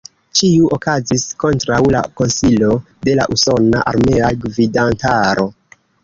Ĉio 0.37 0.69
okazis 0.75 1.25
kontraŭ 1.43 1.75
la 1.95 1.99
konsilo 2.21 2.69
de 3.09 3.13
la 3.19 3.25
usona 3.35 3.83
armea 3.91 4.31
gvidantaro. 4.47 5.45